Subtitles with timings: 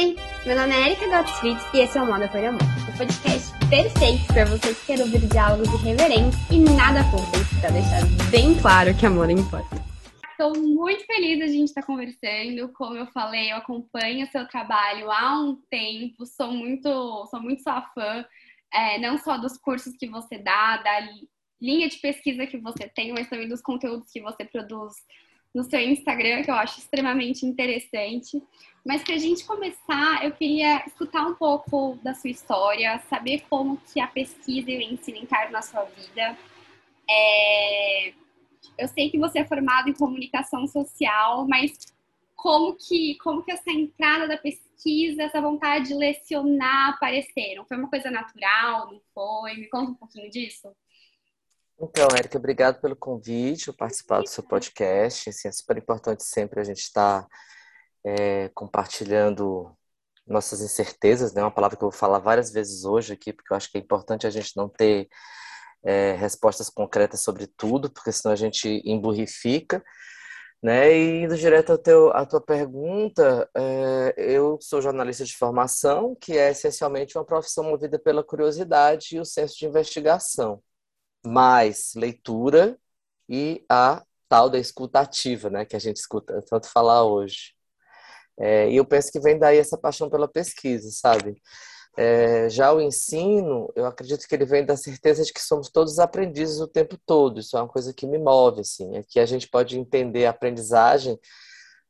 [0.00, 3.52] Oi, meu nome é Erika Gottfried e esse é o Moda por Amor, o podcast
[3.68, 8.00] perfeito para você que quer ouvir diálogos irreverentes e nada fúteis, para deixar
[8.30, 9.76] bem claro que amor importa.
[10.30, 12.72] Estou muito feliz de a gente estar tá conversando.
[12.72, 17.62] Como eu falei, eu acompanho o seu trabalho há um tempo, sou muito, sou muito
[17.62, 18.24] sua fã,
[18.72, 21.08] é, não só dos cursos que você dá, da
[21.60, 24.94] linha de pesquisa que você tem, mas também dos conteúdos que você produz
[25.54, 28.42] no seu Instagram, que eu acho extremamente interessante.
[28.84, 33.76] Mas para a gente começar, eu queria escutar um pouco da sua história, saber como
[33.92, 36.38] que a pesquisa e o ensino entraram na sua vida.
[37.08, 38.12] É...
[38.78, 41.72] Eu sei que você é formado em comunicação social, mas
[42.34, 47.66] como que, como que essa entrada da pesquisa, essa vontade de lecionar apareceram?
[47.66, 49.54] Foi uma coisa natural, não foi?
[49.54, 50.74] Me conta um pouquinho disso.
[51.82, 55.30] Então, Érica, obrigado pelo convite, por participar do seu podcast.
[55.30, 57.26] Assim, é super importante sempre a gente estar
[58.04, 59.74] é, compartilhando
[60.26, 61.42] nossas incertezas, né?
[61.42, 63.80] Uma palavra que eu vou falar várias vezes hoje aqui, porque eu acho que é
[63.80, 65.08] importante a gente não ter
[65.82, 69.82] é, respostas concretas sobre tudo, porque senão a gente emburrifica.
[70.62, 70.92] Né?
[70.92, 71.72] E indo direto
[72.12, 77.98] à tua pergunta, é, eu sou jornalista de formação, que é essencialmente uma profissão movida
[77.98, 80.62] pela curiosidade e o senso de investigação
[81.24, 82.78] mais leitura
[83.28, 87.54] e a tal da escutativa, né, que a gente escuta tanto falar hoje.
[88.38, 91.40] É, e eu penso que vem daí essa paixão pela pesquisa, sabe?
[91.96, 95.98] É, já o ensino, eu acredito que ele vem da certeza de que somos todos
[95.98, 97.40] aprendizes o tempo todo.
[97.40, 100.30] Isso é uma coisa que me move, assim, é que a gente pode entender a
[100.30, 101.18] aprendizagem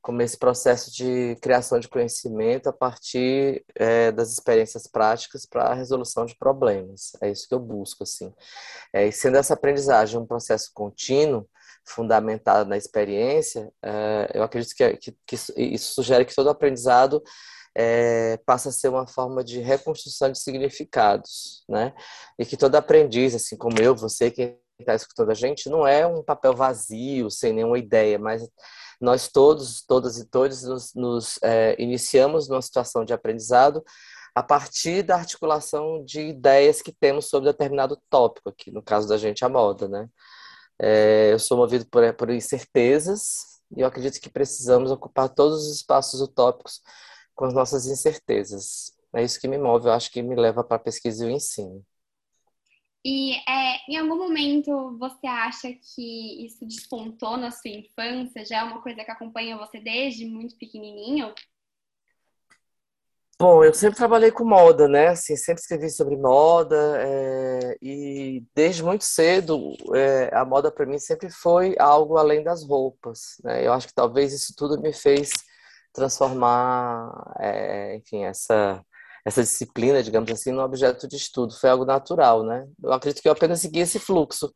[0.02, 5.74] como esse processo de criação de conhecimento a partir é, das experiências práticas para a
[5.74, 7.12] resolução de problemas.
[7.20, 8.32] É isso que eu busco, assim.
[8.92, 11.46] É, e sendo essa aprendizagem um processo contínuo,
[11.84, 17.22] fundamentado na experiência, é, eu acredito que, que, que, isso sugere que todo aprendizado
[17.74, 21.94] é, passa a ser uma forma de reconstrução de significados, né?
[22.38, 26.06] E que todo aprendiz, assim como eu, você que está escutando a gente, não é
[26.06, 28.42] um papel vazio, sem nenhuma ideia, mas
[29.00, 33.82] nós todos, todas e todos, nos, nos é, iniciamos numa situação de aprendizado
[34.34, 39.16] a partir da articulação de ideias que temos sobre determinado tópico, aqui no caso da
[39.16, 40.08] gente, a moda, né?
[40.78, 45.76] É, eu sou movido por, por incertezas e eu acredito que precisamos ocupar todos os
[45.76, 46.80] espaços utópicos
[47.34, 48.92] com as nossas incertezas.
[49.14, 51.30] É isso que me move, eu acho que me leva para a pesquisa e o
[51.30, 51.84] ensino.
[53.04, 58.44] E é, em algum momento você acha que isso despontou na sua infância?
[58.44, 61.34] Já é uma coisa que acompanha você desde muito pequenininho?
[63.40, 65.08] Bom, eu sempre trabalhei com moda, né?
[65.08, 70.98] Assim, sempre escrevi sobre moda é, e desde muito cedo é, a moda para mim
[70.98, 73.66] sempre foi algo além das roupas, né?
[73.66, 75.30] Eu acho que talvez isso tudo me fez
[75.90, 78.84] transformar, é, enfim, essa
[79.24, 81.54] essa disciplina, digamos assim, num objeto de estudo.
[81.54, 82.66] Foi algo natural, né?
[82.82, 84.52] Eu acredito que eu apenas segui esse fluxo,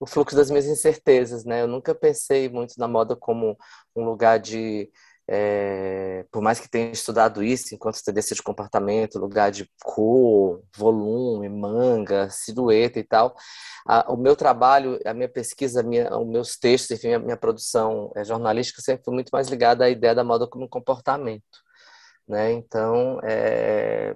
[0.00, 1.62] o fluxo das minhas incertezas, né?
[1.62, 3.56] Eu nunca pensei muito na moda como
[3.96, 4.90] um lugar de
[5.30, 11.50] é, por mais que tenha estudado isso enquanto tendência de comportamento, lugar de cor, volume,
[11.50, 13.36] manga, silhueta e tal,
[13.86, 18.10] a, o meu trabalho, a minha pesquisa, minha, os meus textos, enfim, a minha produção
[18.16, 21.67] é, jornalística sempre foi muito mais ligada à ideia da moda como comportamento.
[22.28, 22.52] Né?
[22.52, 24.14] Então, é,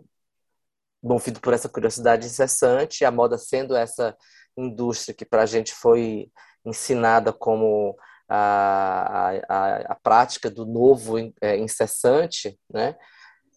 [1.03, 4.17] movido por essa curiosidade incessante, a moda sendo essa
[4.57, 6.31] indústria que para a gente foi
[6.65, 7.97] ensinada como
[8.29, 12.97] a, a, a prática do novo é, incessante, né?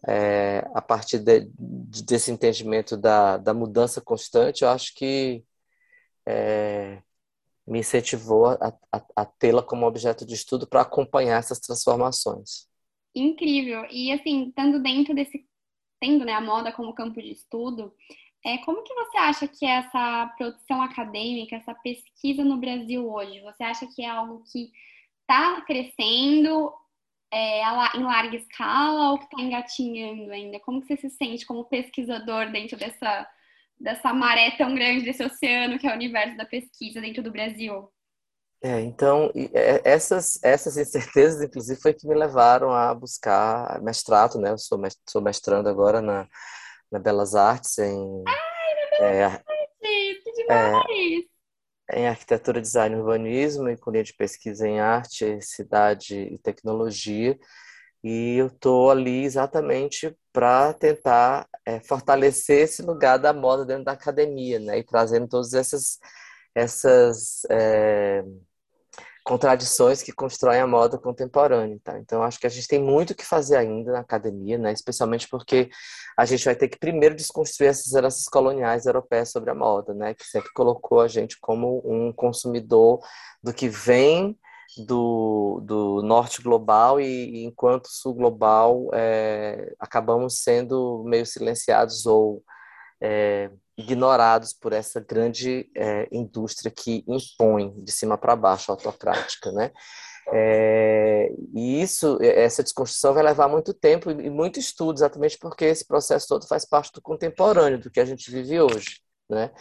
[0.07, 5.43] É, a partir de, desse entendimento da, da mudança constante, eu acho que
[6.27, 7.01] é,
[7.67, 12.67] me incentivou a, a, a tê-la como objeto de estudo para acompanhar essas transformações
[13.15, 13.87] incrível.
[13.89, 15.45] E assim, estando dentro desse,
[15.99, 17.93] tendo né, a moda como campo de estudo,
[18.45, 23.41] é, como que você acha que é essa produção acadêmica, essa pesquisa no Brasil hoje,
[23.41, 24.71] você acha que é algo que
[25.21, 26.71] está crescendo
[27.31, 27.61] é,
[27.97, 30.59] em larga escala ou que está engatinhando ainda?
[30.59, 33.27] Como que você se sente como pesquisador dentro dessa,
[33.79, 37.89] dessa maré tão grande, desse oceano que é o universo da pesquisa dentro do Brasil?
[38.61, 44.51] É, então, é, essas, essas incertezas, inclusive, foi que me levaram a buscar mestrado, né?
[44.51, 46.27] Eu sou, sou mestrando agora na,
[46.91, 48.23] na Belas Artes, em...
[48.27, 50.23] Ai, na Belas Artes!
[50.23, 51.35] Que demais!
[51.87, 56.37] É, em Arquitetura, Design e Urbanismo e com linha de pesquisa em Arte, Cidade e
[56.39, 57.37] Tecnologia.
[58.03, 63.93] E eu estou ali exatamente para tentar é, fortalecer esse lugar da moda dentro da
[63.93, 64.79] academia, né?
[64.79, 65.99] E trazendo todas essas
[66.55, 68.23] essas é,
[69.25, 71.79] contradições que constroem a moda contemporânea.
[71.83, 71.99] Tá?
[71.99, 74.71] Então, acho que a gente tem muito que fazer ainda na academia, né?
[74.71, 75.69] especialmente porque
[76.17, 80.13] a gente vai ter que primeiro desconstruir essas heranças coloniais europeias sobre a moda, né?
[80.13, 82.99] que sempre colocou a gente como um consumidor
[83.43, 84.37] do que vem
[84.77, 92.43] do, do norte global e, e enquanto sul global é, acabamos sendo meio silenciados ou
[93.01, 99.71] é, ignorados por essa grande é, indústria que impõe de cima para baixo autocrática, né?
[100.33, 105.85] É, e isso, essa desconstrução vai levar muito tempo e muito estudo, exatamente porque esse
[105.85, 109.51] processo todo faz parte do contemporâneo, do que a gente vive hoje, né?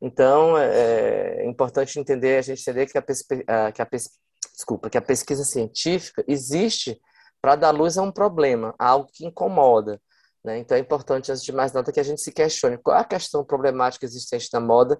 [0.00, 3.88] Então, é, é importante entender, a gente entender que a, que a,
[4.52, 7.00] desculpa, que a pesquisa científica existe
[7.40, 10.00] para dar luz a um problema, a algo que incomoda,
[10.44, 10.58] né?
[10.58, 13.04] Então é importante, antes de mais nada, que a gente se questione qual é a
[13.04, 14.98] questão problemática existente na moda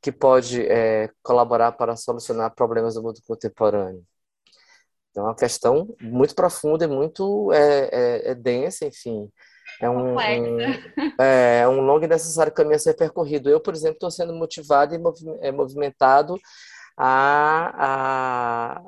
[0.00, 4.04] que pode é, colaborar para solucionar problemas do mundo contemporâneo.
[5.10, 9.30] Então é uma questão muito profunda e muito é, é, é densa, enfim.
[9.80, 10.20] É um, um,
[11.20, 13.48] é, é um longo e necessário caminho a ser percorrido.
[13.50, 15.00] Eu, por exemplo, estou sendo motivado e
[15.40, 16.38] é, movimentado
[16.96, 18.82] a, a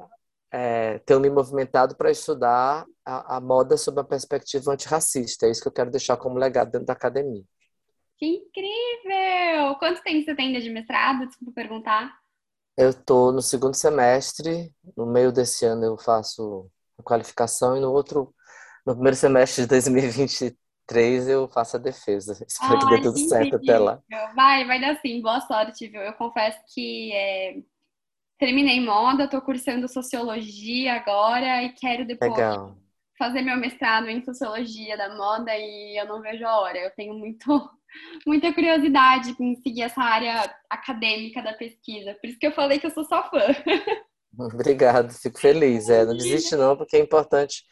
[0.50, 5.46] é, tenho me movimentado para estudar a, a, moda sob uma perspectiva antirracista.
[5.46, 7.44] É isso que eu quero deixar como legado dentro da academia.
[8.16, 9.76] Que incrível!
[9.78, 11.26] Quanto tempo você tem de mestrado?
[11.26, 12.12] Desculpa perguntar.
[12.76, 14.72] Eu estou no segundo semestre.
[14.96, 18.34] No meio desse ano eu faço a qualificação e no outro,
[18.86, 22.32] no primeiro semestre de 2023 eu faço a defesa.
[22.48, 24.00] Espero ah, que dê tudo certo até lá.
[24.34, 25.20] Vai, vai dar sim.
[25.20, 26.00] Boa sorte, viu?
[26.00, 27.56] Eu confesso que é
[28.38, 32.76] terminei moda, estou cursando sociologia agora e quero depois Legal.
[33.18, 36.78] fazer meu mestrado em sociologia da moda e eu não vejo a hora.
[36.78, 37.70] Eu tenho muito,
[38.26, 42.14] muita curiosidade em seguir essa área acadêmica da pesquisa.
[42.14, 43.40] Por isso que eu falei que eu sou só fã.
[44.38, 45.88] Obrigado, fico feliz.
[45.88, 47.64] É, não desiste não, porque é importante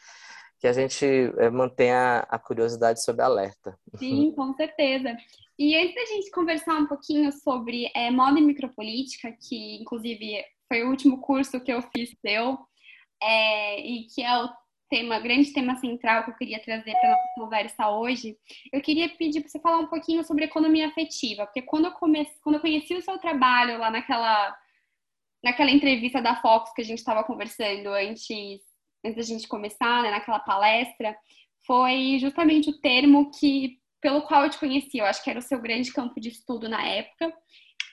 [0.59, 1.05] que a gente
[1.37, 3.77] é, mantenha a curiosidade sob alerta.
[3.97, 5.15] Sim, com certeza.
[5.57, 10.83] E antes da gente conversar um pouquinho sobre é, moda e micropolítica, que inclusive foi
[10.83, 12.57] o último curso que eu fiz seu,
[13.21, 14.49] é, e que é o
[14.89, 18.37] tema, grande tema central que eu queria trazer para nossa conversa hoje,
[18.71, 22.39] eu queria pedir para você falar um pouquinho sobre economia afetiva, porque quando eu, comece,
[22.41, 24.55] quando eu conheci o seu trabalho lá naquela,
[25.43, 28.61] naquela entrevista da Fox que a gente estava conversando antes,
[29.05, 31.17] antes da gente começar, né, naquela palestra,
[31.65, 34.99] foi justamente o termo que pelo qual eu te conheci.
[34.99, 37.33] Eu acho que era o seu grande campo de estudo na época.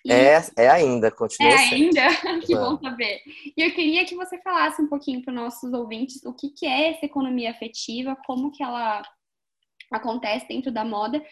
[0.06, 2.03] É, é ainda, continua É ainda?
[2.45, 3.23] que bom saber.
[3.56, 6.67] E eu queria que você falasse um pouquinho para os nossos ouvintes o que, que
[6.67, 9.03] é essa economia afetiva, como que ela
[9.91, 11.23] acontece dentro da moda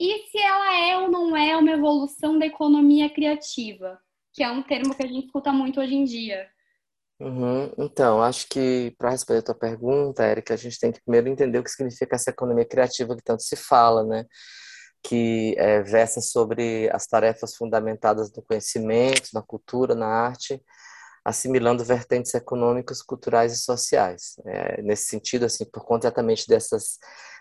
[0.00, 4.00] e se ela é ou não é uma evolução da economia criativa,
[4.32, 6.48] que é um termo que a gente escuta muito hoje em dia.
[7.20, 7.70] Uhum.
[7.76, 11.58] Então, acho que para responder a tua pergunta, Érica, a gente tem que primeiro entender
[11.58, 14.24] o que significa essa economia criativa que tanto se fala, né?
[15.02, 20.62] Que é, versa sobre as tarefas fundamentadas no conhecimento, na cultura, na arte,
[21.24, 24.34] assimilando vertentes econômicas, culturais e sociais.
[24.46, 26.98] É, nesse sentido, assim, por conta exatamente dessas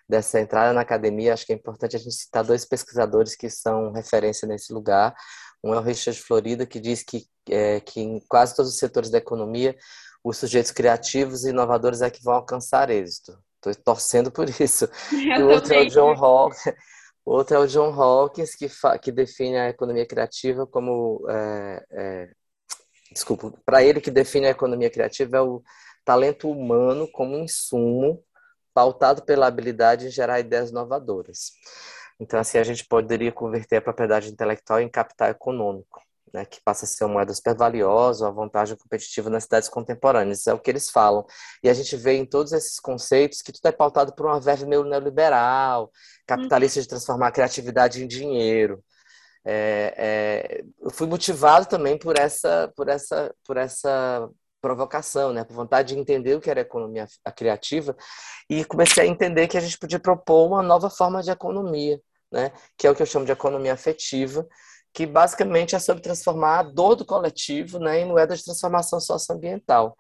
[0.10, 3.92] dessa entrada na academia, acho que é importante a gente citar dois pesquisadores que são
[3.92, 5.16] referência nesse lugar.
[5.64, 9.12] Um é o Richard Florida, que diz que, é, que em quase todos os setores
[9.12, 9.78] da economia,
[10.24, 13.38] os sujeitos criativos e inovadores é que vão alcançar êxito.
[13.58, 14.90] Estou torcendo por isso.
[15.14, 16.50] e o outro é o John Hall,
[17.26, 18.68] Outro é o John Hawkins, que,
[19.02, 21.26] que define a economia criativa como.
[21.30, 22.30] É, é,
[23.12, 25.62] desculpa, para ele, que define a economia criativa é o
[26.04, 28.24] talento humano como insumo
[28.74, 31.52] pautado pela habilidade em gerar ideias inovadoras.
[32.20, 36.02] Então, assim, a gente poderia converter a propriedade intelectual em capital econômico
[36.34, 40.48] né, que passa a ser uma moeda super valiosa, uma vantagem competitiva nas cidades contemporâneas.
[40.48, 41.26] É o que eles falam.
[41.64, 44.66] E a gente vê em todos esses conceitos que tudo é pautado por uma verve
[44.66, 45.92] meio neoliberal,
[46.28, 48.84] capitalista de transformar a criatividade em dinheiro.
[49.46, 54.30] É, é, eu fui motivado também por essa, por essa, por essa
[54.62, 57.96] provocação, né, por vontade de entender o que era a economia criativa
[58.50, 62.00] e comecei a entender que a gente podia propor uma nova forma de economia,
[62.32, 64.46] né, que é o que eu chamo de economia afetiva,
[64.94, 69.96] que basicamente é sobre transformar a dor do coletivo né, em moeda de transformação socioambiental.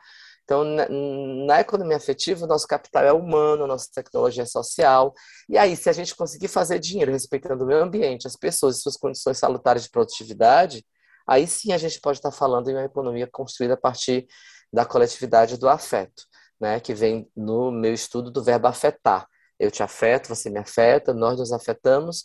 [0.50, 5.14] Então, na, economia afetiva, o nosso capital é humano, a nossa tecnologia é social.
[5.48, 8.82] E aí, se a gente conseguir fazer dinheiro respeitando o meio ambiente, as pessoas e
[8.82, 10.84] suas condições salutares de produtividade,
[11.28, 14.26] aí sim a gente pode estar falando em uma economia construída a partir
[14.74, 16.24] da coletividade do afeto,
[16.60, 16.80] né?
[16.80, 19.28] que vem no meu estudo do verbo afetar.
[19.60, 22.24] Eu te afeto, você me afeta, nós nos afetamos,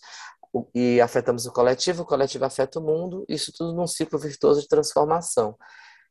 [0.75, 4.69] e afetamos o coletivo, o coletivo afeta o mundo, isso tudo num ciclo virtuoso de
[4.69, 5.57] transformação.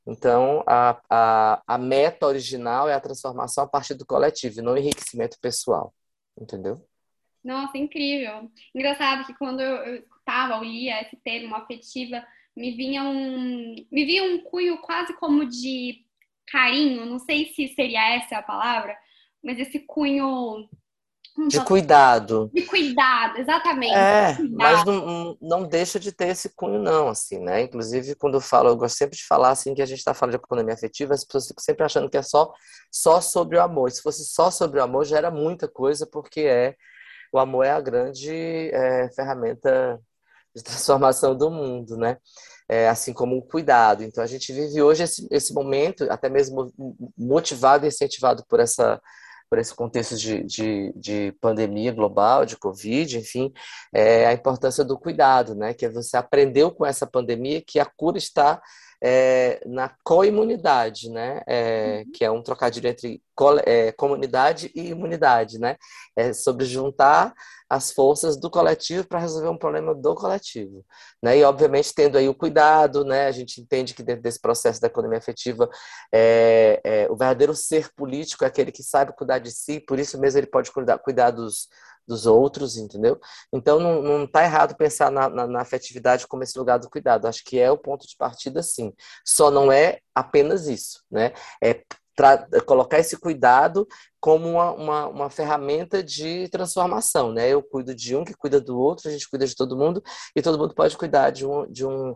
[0.05, 5.39] Então, a, a, a meta original é a transformação a partir do coletivo, não enriquecimento
[5.39, 5.93] pessoal,
[6.39, 6.85] entendeu?
[7.43, 8.49] Nossa, incrível.
[8.73, 14.23] Engraçado que quando eu escutava ou lia esse termo afetiva, me vinha um, me vinha
[14.23, 16.05] um cunho quase como de
[16.47, 18.97] carinho, não sei se seria essa a palavra,
[19.43, 20.69] mas esse cunho
[21.47, 22.49] de cuidado.
[22.53, 23.93] De cuidado, exatamente.
[23.93, 24.55] É, cuidado.
[24.55, 27.61] mas não, não deixa de ter esse cunho, não, assim, né?
[27.61, 30.37] Inclusive, quando eu falo, eu gosto sempre de falar assim que a gente está falando
[30.37, 32.53] de economia afetiva, as pessoas ficam sempre achando que é só,
[32.91, 33.91] só sobre o amor.
[33.91, 36.75] Se fosse só sobre o amor, já era muita coisa, porque é
[37.31, 39.99] o amor é a grande é, ferramenta
[40.55, 42.17] de transformação do mundo, né?
[42.69, 44.03] É, assim como o cuidado.
[44.03, 46.71] Então, a gente vive hoje esse, esse momento, até mesmo
[47.17, 49.01] motivado e incentivado por essa
[49.53, 53.53] por esse contexto de, de, de, pandemia global, de Covid, enfim,
[53.93, 55.75] é a importância do cuidado, né?
[55.75, 58.59] Que você aprendeu com essa pandemia que a cura está
[59.05, 61.41] é, na coimunidade, né?
[61.45, 62.11] É, uhum.
[62.13, 65.75] Que é um trocadilho entre co é, comunidade e imunidade, né?
[66.15, 67.33] É sobre juntar
[67.69, 70.85] as forças do coletivo para resolver um problema do coletivo,
[71.21, 71.37] né?
[71.37, 73.27] E obviamente tendo aí o cuidado, né?
[73.27, 75.69] A gente entende que dentro desse processo da economia afetiva,
[76.13, 80.17] é, é, o verdadeiro ser político é aquele que sabe cuidar de si, por isso
[80.17, 81.67] mesmo ele pode cuidar, cuidar dos
[82.07, 83.19] dos outros, entendeu?
[83.51, 87.27] Então não, não tá errado pensar na, na, na, afetividade como esse lugar do cuidado.
[87.27, 88.93] Acho que é o ponto de partida, sim.
[89.25, 91.33] Só não é apenas isso, né?
[91.63, 91.83] É
[92.65, 93.87] colocar esse cuidado
[94.19, 97.49] como uma, uma, uma, ferramenta de transformação, né?
[97.49, 100.03] Eu cuido de um que cuida do outro, a gente cuida de todo mundo
[100.35, 102.15] e todo mundo pode cuidar de um, de um,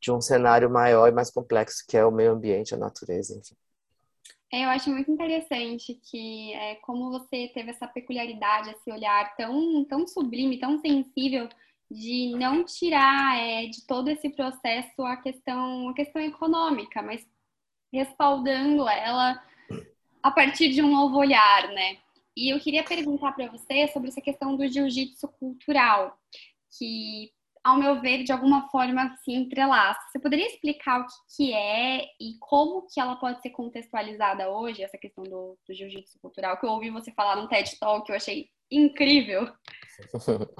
[0.00, 3.56] de um cenário maior e mais complexo que é o meio ambiente, a natureza, enfim.
[4.52, 9.84] É, eu acho muito interessante que é, como você teve essa peculiaridade, esse olhar tão,
[9.84, 11.48] tão sublime, tão sensível
[11.90, 17.26] de não tirar é, de todo esse processo a questão, a questão econômica, mas
[17.92, 19.42] respaldando ela
[20.22, 21.98] a partir de um novo olhar, né?
[22.36, 26.16] E eu queria perguntar para você sobre essa questão do jiu-jitsu cultural,
[26.78, 27.32] que
[27.64, 30.00] ao meu ver, de alguma forma se entrelaça.
[30.10, 34.82] Você poderia explicar o que, que é e como que ela pode ser contextualizada hoje,
[34.82, 38.12] essa questão do, do jiu-jitsu cultural, que eu ouvi você falar no TED Talk, que
[38.12, 39.50] eu achei incrível.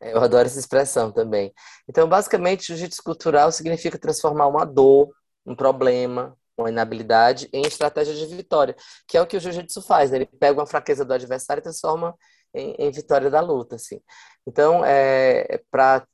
[0.00, 1.52] Eu adoro essa expressão também.
[1.88, 5.12] Então, basicamente, jiu-jitsu cultural significa transformar uma dor,
[5.44, 8.74] um problema, uma inabilidade em estratégia de vitória,
[9.06, 10.10] que é o que o jiu-jitsu faz.
[10.10, 10.18] Né?
[10.18, 12.14] Ele pega uma fraqueza do adversário e transforma
[12.54, 14.00] em, em vitória da luta, assim.
[14.46, 16.06] Então, é, para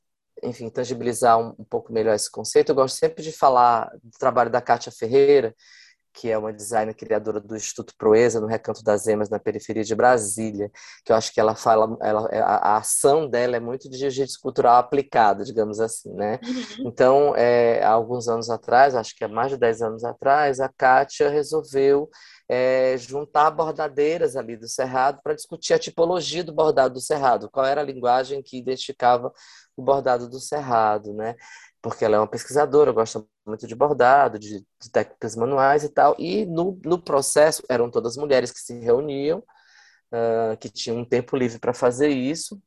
[0.45, 4.49] enfim, tangibilizar um, um, pouco melhor esse conceito, eu gosto sempre de falar do trabalho
[4.49, 5.53] da Kátia Ferreira,
[6.15, 9.93] que é uma designer criadora do Instituto Proeza, no Recanto das Emas, na periferia de
[9.93, 10.71] Brasília,
[11.03, 14.39] que eu acho que ela fala, ela, a, a ação dela é muito de jiu-jitsu
[14.41, 16.39] cultural aplicado, digamos assim, né?
[16.43, 16.87] Uhum.
[16.87, 20.69] Então, é, há alguns anos atrás, acho que há mais de 10 anos atrás, a
[20.69, 22.09] Kátia resolveu
[22.47, 27.65] é, juntar bordadeiras ali do Cerrado para discutir a tipologia do bordado do Cerrado, qual
[27.65, 29.31] era a linguagem que identificava
[29.75, 31.35] o bordado do Cerrado, né?
[31.81, 36.15] Porque ela é uma pesquisadora, gosta muito de bordado, de, de técnicas manuais e tal.
[36.17, 39.39] E no, no processo, eram todas mulheres que se reuniam,
[40.11, 42.59] uh, que tinham um tempo livre para fazer isso.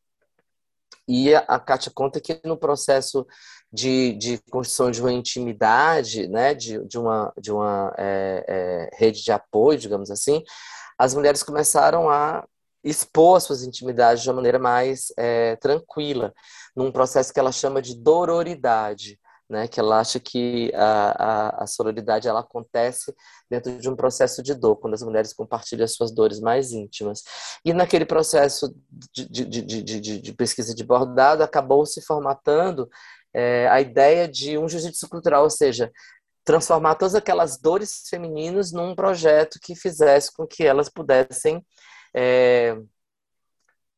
[1.09, 3.27] E a, Kátia conta que no processo
[3.73, 9.25] de, de construção de uma intimidade, né, de, de uma, de uma é, é, rede
[9.25, 10.45] de apoio, digamos assim,
[10.99, 12.45] as mulheres começaram a
[12.85, 16.33] expor as suas intimidades de uma maneira mais é, tranquila,
[16.77, 21.15] num processo que ela chama de dororidade, né, que ela acha que a,
[21.59, 23.15] a, a sororidade ela acontece
[23.49, 27.23] dentro de um processo de dor, quando as mulheres compartilham as suas dores mais íntimas.
[27.65, 28.75] E naquele processo
[29.13, 32.89] de, de, de, de, pesquisa de bordado, acabou se formatando
[33.33, 35.91] é, a ideia de um jiu-jitsu cultural, ou seja,
[36.45, 41.65] transformar todas aquelas dores femininas num projeto que fizesse com que elas pudessem
[42.15, 42.77] é,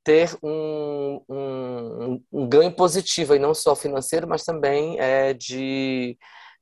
[0.03, 6.17] ter um, um, um, ganho positivo, e não só financeiro, mas também é, de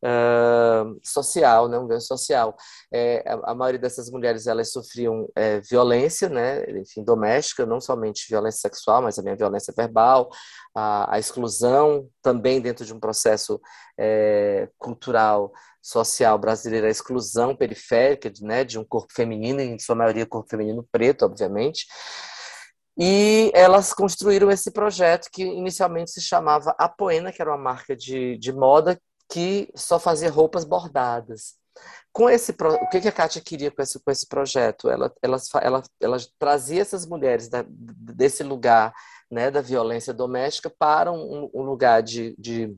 [0.04, 2.56] uh, social, né, um ganho social.
[2.92, 8.26] É, a, a, maioria dessas mulheres elas sofriam é, violência, né, enfim, doméstica, não somente
[8.28, 10.28] violência sexual, mas também a violência verbal,
[10.74, 13.60] a, a exclusão, também dentro de um processo
[13.98, 20.26] é, cultural social brasileira, a exclusão periférica né, de um corpo feminino, em sua maioria
[20.26, 21.86] corpo feminino preto, obviamente.
[22.98, 28.36] E elas construíram esse projeto que inicialmente se chamava Apoena, que era uma marca de,
[28.38, 29.00] de moda
[29.30, 31.56] que só fazia roupas bordadas.
[32.12, 34.90] Com esse, o que, a Kátia queria com esse, com esse projeto?
[34.90, 38.92] Ela, ela, ela, ela trazia essas mulheres da, desse lugar
[39.30, 42.76] né, da violência doméstica para um, um lugar de, de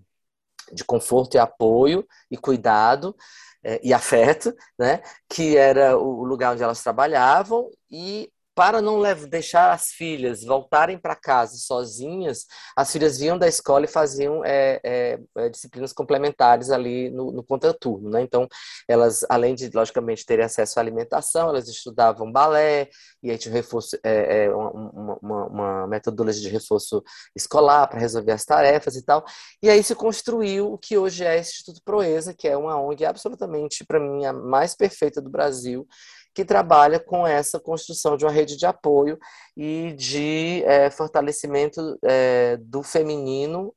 [0.72, 3.16] de conforto e apoio e cuidado
[3.62, 5.02] é, e afeto, né?
[5.28, 11.14] Que era o lugar onde elas trabalhavam e para não deixar as filhas voltarem para
[11.14, 17.30] casa sozinhas, as filhas vinham da escola e faziam é, é, disciplinas complementares ali no,
[17.30, 18.10] no contraturno.
[18.10, 18.22] Né?
[18.22, 18.48] Então,
[18.88, 22.88] elas, além de, logicamente, terem acesso à alimentação, elas estudavam balé,
[23.22, 27.02] e aí tinha um reforço, é, uma, uma, uma, metodologia de reforço
[27.34, 29.24] escolar para resolver as tarefas e tal.
[29.62, 33.04] E aí se construiu o que hoje é o Instituto Proeza, que é uma ONG
[33.04, 35.86] absolutamente, para mim, a mais perfeita do Brasil,
[36.34, 39.18] que trabalha com essa construção de uma rede de apoio
[39.56, 43.74] e de é, fortalecimento é, do feminino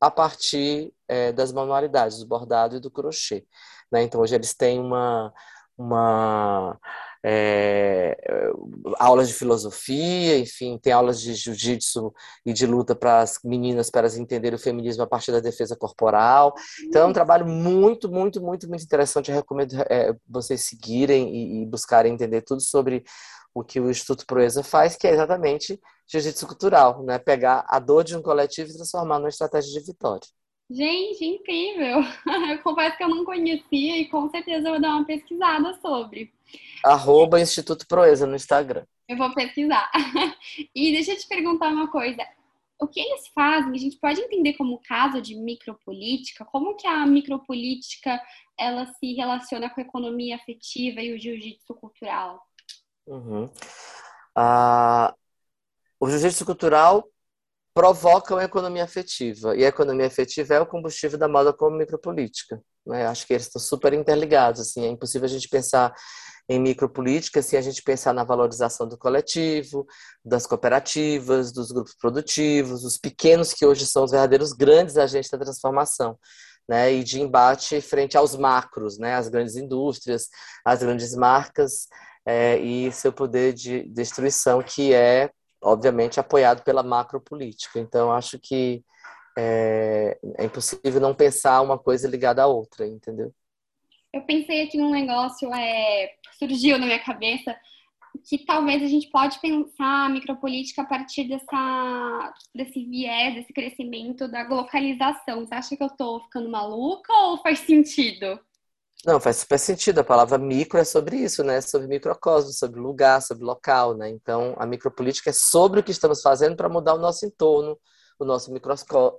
[0.00, 3.46] a partir é, das manualidades, do bordado e do crochê.
[3.90, 4.02] Né?
[4.02, 5.32] Então, hoje eles têm uma,
[5.76, 6.78] uma
[7.28, 8.16] é,
[9.00, 12.14] aulas de filosofia, enfim, tem aulas de jiu-jitsu
[12.44, 15.74] e de luta para as meninas, para elas entenderem o feminismo a partir da defesa
[15.74, 16.54] corporal.
[16.84, 19.32] Então, é um trabalho muito, muito, muito, muito interessante.
[19.32, 23.02] Eu recomendo é, vocês seguirem e, e buscarem entender tudo sobre
[23.52, 27.18] o que o Instituto Proeza faz, que é exatamente jiu-jitsu cultural, né?
[27.18, 30.28] Pegar a dor de um coletivo e transformar numa estratégia de vitória.
[30.68, 32.00] Gente, incrível!
[32.50, 36.32] Eu confesso que eu não conhecia e com certeza eu vou dar uma pesquisada sobre.
[36.84, 38.84] Arroba Instituto Proeza no Instagram.
[39.08, 39.90] Eu vou pesquisar.
[40.74, 42.22] E deixa eu te perguntar uma coisa.
[42.80, 46.44] O que eles fazem, a gente pode entender como caso de micropolítica?
[46.44, 48.20] Como que a micropolítica
[48.58, 52.42] ela se relaciona com a economia afetiva e o jiu-jitsu cultural?
[53.06, 53.50] Uhum.
[54.34, 55.14] Ah,
[56.00, 57.08] o jiu-jitsu cultural
[57.76, 59.54] provocam a economia afetiva.
[59.54, 62.58] E a economia afetiva é o combustível da moda como micropolítica.
[62.86, 63.06] Né?
[63.06, 64.62] Acho que eles estão super interligados.
[64.62, 65.94] Assim, é impossível a gente pensar
[66.48, 69.86] em micropolítica se a gente pensar na valorização do coletivo,
[70.24, 75.36] das cooperativas, dos grupos produtivos, os pequenos que hoje são os verdadeiros grandes agentes da
[75.36, 76.18] transformação.
[76.68, 80.26] Né, e de embate frente aos macros, né, as grandes indústrias,
[80.64, 81.86] as grandes marcas
[82.26, 85.30] é, e seu poder de destruição, que é
[85.66, 87.80] obviamente apoiado pela macropolítica.
[87.80, 88.84] Então, acho que
[89.36, 93.34] é, é, impossível não pensar uma coisa ligada à outra, entendeu?
[94.12, 97.54] Eu pensei aqui num negócio, é, surgiu na minha cabeça,
[98.26, 104.26] que talvez a gente pode pensar a micropolítica a partir dessa, desse viés, desse crescimento
[104.28, 105.44] da localização.
[105.44, 108.40] Você acha que eu estou ficando maluca ou faz sentido?
[109.04, 110.00] Não, faz super sentido.
[110.00, 111.60] A palavra micro é sobre isso, né?
[111.60, 114.08] Sobre microcosmo, sobre lugar, sobre local, né?
[114.08, 117.78] Então, a micropolítica é sobre o que estamos fazendo para mudar o nosso entorno,
[118.18, 118.50] o nosso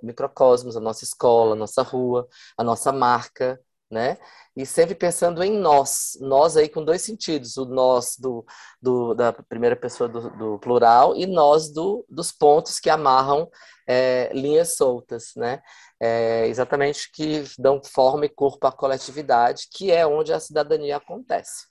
[0.02, 3.58] microcosmos, a nossa escola, a nossa rua, a nossa marca,
[3.90, 4.18] né?
[4.56, 8.44] E sempre pensando em nós, nós aí com dois sentidos, o nós do,
[8.80, 13.48] do da primeira pessoa do, do plural e nós do, dos pontos que amarram
[13.86, 15.60] é, linhas soltas, né?
[16.00, 21.66] É, exatamente que dão forma e corpo à coletividade, que é onde a cidadania acontece.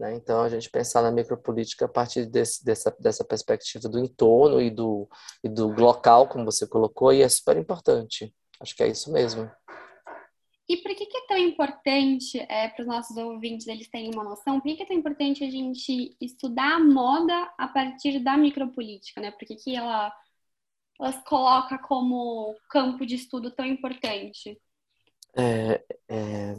[0.00, 0.14] Né?
[0.14, 4.70] Então, a gente pensar na micropolítica a partir desse, dessa, dessa perspectiva do entorno e
[4.70, 5.06] do,
[5.44, 8.34] e do local, como você colocou, e é super importante.
[8.58, 9.50] Acho que é isso mesmo.
[10.66, 14.60] E por que, que é importante é, para os nossos ouvintes eles terem uma noção?
[14.60, 19.20] Por que, que, é tão importante a gente estudar a moda a partir da micropolítica,
[19.20, 19.30] né?
[19.30, 20.14] Por que, que ela,
[20.98, 24.60] ela se coloca como campo de estudo tão importante?
[25.36, 26.54] É, é,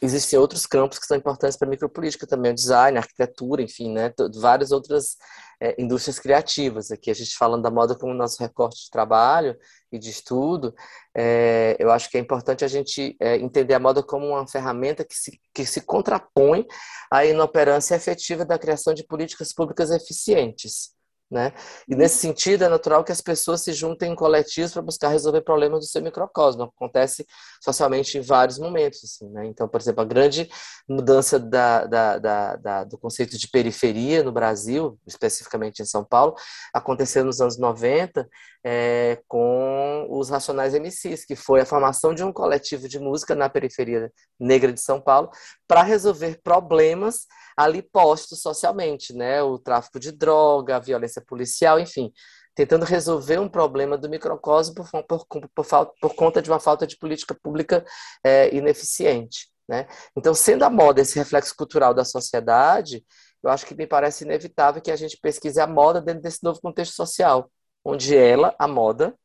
[0.00, 3.92] existem outros campos que são importantes para a micropolítica também, o design, a arquitetura, enfim,
[3.92, 4.12] né?
[4.40, 5.16] Várias outras
[5.60, 6.90] é, indústrias criativas.
[6.90, 9.56] Aqui a gente falando da moda como nosso recorte de trabalho
[9.92, 10.74] e de estudo,
[11.14, 15.04] é, eu acho que é importante a gente é, entender a moda como uma ferramenta
[15.04, 16.66] que se, que se contrapõe
[17.10, 20.91] à inoperância efetiva da criação de políticas públicas eficientes.
[21.32, 21.50] Né?
[21.88, 25.40] E nesse sentido, é natural que as pessoas se juntem em coletivos para buscar resolver
[25.40, 26.64] problemas do seu microcosmo.
[26.64, 27.26] Acontece
[27.58, 29.02] socialmente em vários momentos.
[29.02, 29.46] Assim, né?
[29.46, 30.50] Então, por exemplo, a grande
[30.86, 36.34] mudança da, da, da, do conceito de periferia no Brasil, especificamente em São Paulo,
[36.74, 38.28] aconteceu nos anos 90
[38.64, 43.48] é, com os Racionais MCs, que foi a formação de um coletivo de música na
[43.48, 45.30] periferia negra de São Paulo
[45.66, 49.42] para resolver problemas ali postos socialmente, né?
[49.42, 52.12] O tráfico de droga, a violência policial, enfim,
[52.54, 56.96] tentando resolver um problema do microcosmo por, por, por, por conta de uma falta de
[56.96, 57.84] política pública
[58.24, 59.50] é, ineficiente.
[59.68, 59.86] Né?
[60.16, 63.04] Então, sendo a moda esse reflexo cultural da sociedade,
[63.42, 66.60] eu acho que me parece inevitável que a gente pesquise a moda dentro desse novo
[66.60, 67.50] contexto social,
[67.84, 69.18] onde ela, a moda,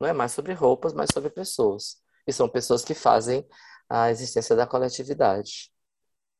[0.00, 2.02] não é mais sobre roupas, mas sobre pessoas.
[2.26, 3.46] E são pessoas que fazem
[3.88, 5.70] a existência da coletividade.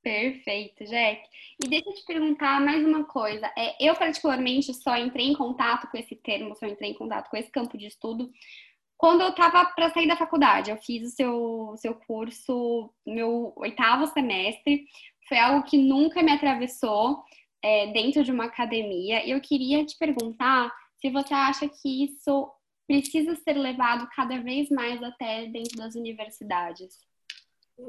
[0.02, 1.22] Perfeito, Jack.
[1.64, 3.50] E deixa eu te perguntar mais uma coisa.
[3.56, 7.36] É, eu, particularmente, só entrei em contato com esse termo, só entrei em contato com
[7.36, 8.30] esse campo de estudo
[8.96, 14.06] quando eu estava para sair da faculdade, eu fiz o seu, seu curso, meu oitavo
[14.06, 14.86] semestre,
[15.28, 17.22] foi algo que nunca me atravessou
[17.62, 19.24] é, dentro de uma academia.
[19.24, 20.72] E eu queria te perguntar
[21.04, 22.50] se você acha que isso
[22.86, 26.94] precisa ser levado cada vez mais até dentro das universidades.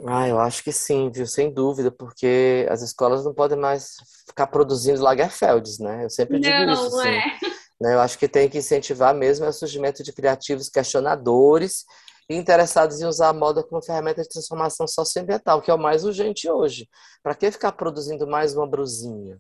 [0.06, 1.26] Ah, eu acho que sim, viu?
[1.26, 3.96] Sem dúvida, porque as escolas não podem mais
[4.28, 6.04] ficar produzindo Lagerfelds, né?
[6.04, 6.90] Eu sempre digo não, isso.
[6.90, 7.10] Não, assim.
[7.10, 7.40] é.
[7.80, 7.94] Né?
[7.94, 11.86] Eu acho que tem que incentivar mesmo o surgimento de criativos questionadores
[12.30, 16.04] e interessados em usar a moda como ferramenta de transformação socioambiental, que é o mais
[16.04, 16.90] urgente hoje.
[17.24, 19.40] Para que ficar produzindo mais uma brusinha?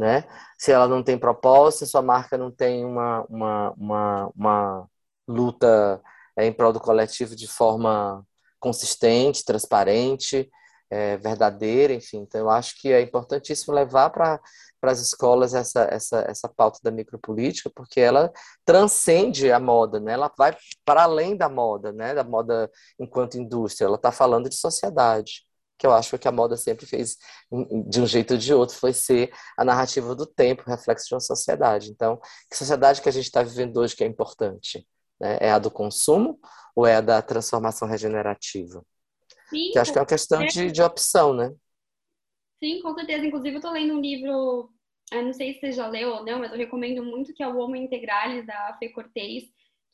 [0.00, 0.24] Né?
[0.58, 4.88] Se ela não tem propósito, se sua marca não tem uma, uma, uma, uma
[5.28, 6.00] luta
[6.34, 8.26] é, em prol do coletivo de forma
[8.58, 10.50] consistente, transparente,
[10.88, 12.20] é, verdadeira, enfim.
[12.20, 14.40] Então, eu acho que é importantíssimo levar para
[14.80, 18.32] para as escolas essa, essa, essa pauta da micropolítica, porque ela
[18.64, 20.14] transcende a moda, né?
[20.14, 22.14] ela vai para além da moda, né?
[22.14, 25.44] da moda enquanto indústria, ela está falando de sociedade,
[25.80, 27.16] que eu acho que a moda sempre fez,
[27.88, 31.20] de um jeito ou de outro, foi ser a narrativa do tempo, reflexo de uma
[31.20, 31.90] sociedade.
[31.90, 34.86] Então, que sociedade que a gente está vivendo hoje que é importante?
[35.18, 35.38] Né?
[35.40, 36.38] É a do consumo
[36.76, 38.84] ou é a da transformação regenerativa?
[39.48, 41.50] Sim, que acho que é uma questão de, de opção, né?
[42.62, 43.24] Sim, com certeza.
[43.24, 44.70] Inclusive, eu estou lendo um livro,
[45.10, 47.56] não sei se você já leu ou não, mas eu recomendo muito, que é o
[47.56, 49.44] Homo Integralis, da Fê Cortez,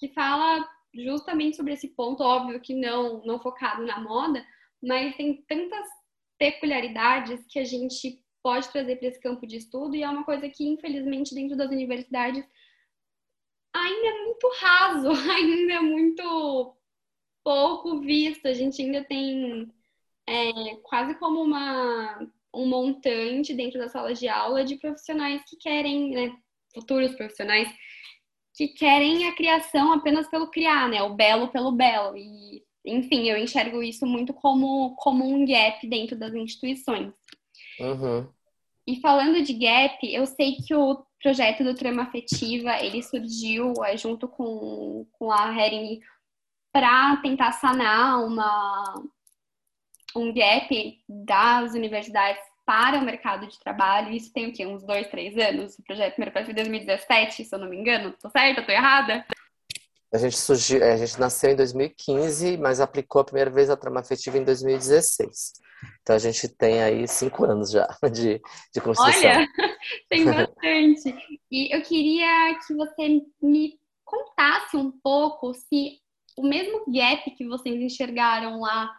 [0.01, 4.45] que fala justamente sobre esse ponto, óbvio que não, não focado na moda,
[4.83, 5.87] mas tem tantas
[6.39, 10.49] peculiaridades que a gente pode trazer para esse campo de estudo e é uma coisa
[10.49, 12.45] que, infelizmente, dentro das universidades
[13.75, 16.77] ainda é muito raso, ainda é muito
[17.43, 18.47] pouco visto.
[18.47, 19.71] A gente ainda tem
[20.27, 22.19] é, quase como uma,
[22.55, 26.37] um montante dentro das salas de aula de profissionais que querem, né,
[26.75, 27.69] futuros profissionais,
[28.55, 32.17] que querem a criação apenas pelo criar, né, o belo pelo belo.
[32.17, 37.13] E, enfim, eu enxergo isso muito como, como um gap dentro das instituições.
[37.81, 38.29] Uhum.
[38.87, 43.97] E falando de gap, eu sei que o projeto do Trama Afetiva, ele surgiu é,
[43.97, 46.01] junto com, com a Hering
[46.73, 48.95] para tentar sanar uma,
[50.15, 54.13] um gap das universidades para o mercado de trabalho.
[54.13, 54.67] Isso tem o quê?
[54.67, 55.79] Uns dois, três anos?
[55.79, 58.15] O projeto primeiro foi em 2017, se eu não me engano.
[58.21, 58.63] Tô certa?
[58.63, 59.25] Tô errada?
[60.13, 64.01] A gente, surgiu, a gente nasceu em 2015, mas aplicou a primeira vez a trama
[64.01, 65.53] afetiva em 2016.
[66.01, 68.41] Então a gente tem aí cinco anos já de,
[68.73, 69.31] de construção.
[69.31, 69.49] Olha,
[70.09, 71.41] tem bastante.
[71.51, 76.01] e eu queria que você me contasse um pouco se
[76.37, 78.91] o mesmo gap que vocês enxergaram lá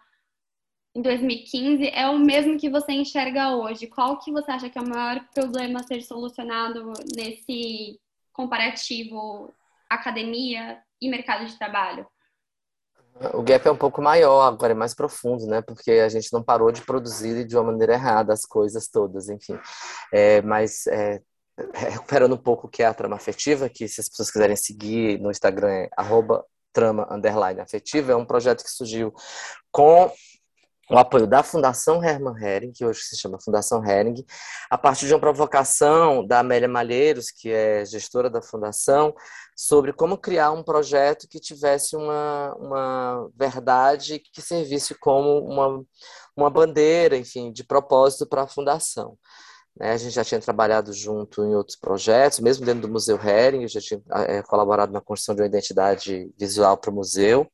[0.96, 3.88] em 2015 é o mesmo que você enxerga hoje.
[3.88, 8.00] Qual que você acha que é o maior problema a ser solucionado nesse
[8.34, 9.54] comparativo
[9.90, 12.08] academia e mercado de trabalho?
[13.34, 15.62] O gap é um pouco maior, agora é mais profundo, né?
[15.62, 19.60] Porque a gente não parou de produzir de uma maneira errada as coisas todas, enfim.
[20.14, 21.20] É, mas é,
[21.74, 25.20] recuperando um pouco o que é a trama afetiva, que se as pessoas quiserem seguir
[25.20, 25.90] no Instagram é
[26.72, 27.08] trama
[27.64, 29.12] afetiva, é um projeto que surgiu
[29.72, 30.12] com
[30.90, 34.26] o apoio da Fundação Hermann Hering, que hoje se chama Fundação Hering,
[34.70, 39.14] a partir de uma provocação da Amélia Malheiros, que é gestora da fundação,
[39.56, 45.84] sobre como criar um projeto que tivesse uma, uma verdade que servisse como uma,
[46.36, 49.18] uma bandeira, enfim, de propósito para a fundação.
[49.78, 53.64] Né, a gente já tinha trabalhado junto em outros projetos, mesmo dentro do Museu Hering,
[53.64, 57.46] eu já tinha é, colaborado na construção de uma identidade visual para o museu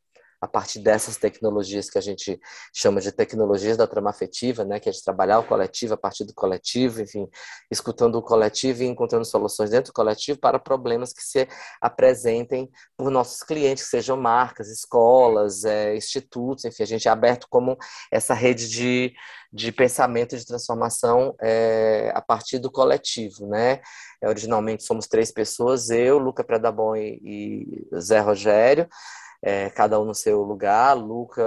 [0.43, 2.37] a partir dessas tecnologias que a gente
[2.73, 6.25] chama de tecnologias da trama afetiva, né, que é de trabalhar o coletivo a partir
[6.25, 7.29] do coletivo, enfim,
[7.71, 11.47] escutando o coletivo e encontrando soluções dentro do coletivo para problemas que se
[11.79, 17.77] apresentem por nossos clientes, sejam marcas, escolas, é, institutos, enfim, a gente é aberto como
[18.11, 19.13] essa rede de,
[19.49, 23.79] de pensamento de transformação é, a partir do coletivo, né?
[24.21, 28.89] É, originalmente somos três pessoas, eu, Luca Predabon e, e Zé Rogério,
[29.43, 30.93] é, cada um no seu lugar.
[30.95, 31.43] Luca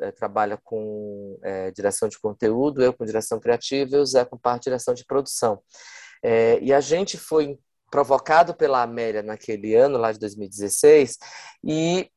[0.00, 4.38] é, trabalha com é, direção de conteúdo, eu com direção criativa e o Zé com
[4.38, 5.60] parte de direção de produção.
[6.22, 7.58] É, e a gente foi
[7.90, 11.18] provocado pela Amélia naquele ano, lá de 2016,
[11.64, 12.08] e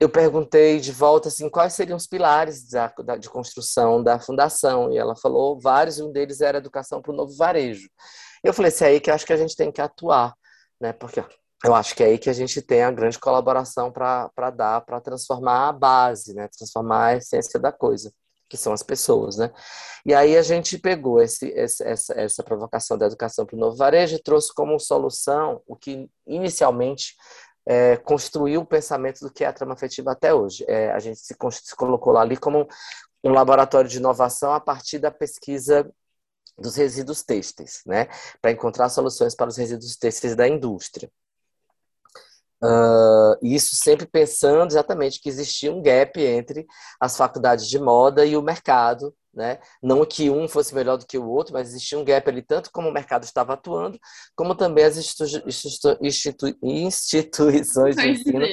[0.00, 4.92] eu perguntei de volta assim, quais seriam os pilares da, da, de construção da fundação,
[4.92, 7.88] e ela falou vários, e um deles era educação para o novo varejo.
[8.42, 10.34] Eu falei, é aí que eu acho que a gente tem que atuar,
[10.80, 10.92] né?
[10.92, 11.22] Porque
[11.64, 15.00] eu acho que é aí que a gente tem a grande colaboração para dar, para
[15.00, 16.46] transformar a base, né?
[16.48, 18.12] transformar a essência da coisa,
[18.50, 19.38] que são as pessoas.
[19.38, 19.50] Né?
[20.04, 23.76] E aí a gente pegou esse, esse, essa, essa provocação da educação para o novo
[23.76, 27.14] varejo e trouxe como solução o que inicialmente
[27.66, 30.66] é, construiu o pensamento do que é a trama afetiva até hoje.
[30.68, 32.68] É, a gente se, se colocou lá ali como
[33.24, 35.90] um laboratório de inovação a partir da pesquisa
[36.58, 38.06] dos resíduos têxteis, né,
[38.40, 41.10] para encontrar soluções para os resíduos têxteis da indústria.
[42.62, 46.66] Uh, isso sempre pensando exatamente que existia um gap entre
[46.98, 49.58] as faculdades de moda e o mercado, né?
[49.82, 52.70] Não que um fosse melhor do que o outro, mas existia um gap ali, tanto
[52.72, 53.98] como o mercado estava atuando,
[54.34, 55.24] como também as institu
[56.00, 58.46] institu instituições de ensino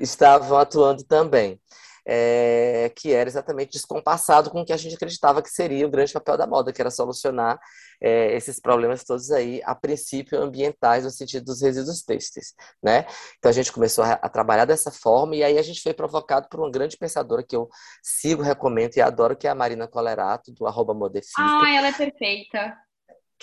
[0.00, 1.58] estavam atuando também
[2.06, 6.12] é, que era exatamente descompassado com o que a gente acreditava que seria o grande
[6.12, 7.58] papel da moda, que era solucionar
[8.00, 13.06] é, esses problemas todos aí, a princípio ambientais, no sentido dos resíduos têxteis, né?
[13.38, 16.48] Então a gente começou a, a, trabalhar dessa forma e aí a gente foi provocado
[16.48, 17.68] por uma grande pensadora que eu
[18.02, 20.94] sigo, recomendo e adoro, que é a Marina Colerato, do arroba.
[21.38, 22.76] Ah, ela é perfeita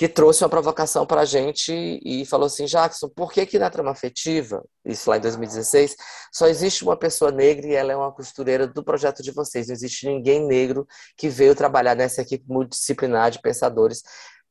[0.01, 1.71] que trouxe uma provocação para a gente
[2.03, 5.95] e falou assim, Jackson, por que que na trama afetiva, isso lá em 2016,
[6.33, 9.75] só existe uma pessoa negra e ela é uma costureira do projeto de vocês, não
[9.75, 14.01] existe ninguém negro que veio trabalhar nessa equipe multidisciplinar de pensadores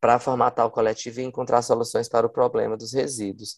[0.01, 3.57] para formatar o coletivo e encontrar soluções para o problema dos resíduos.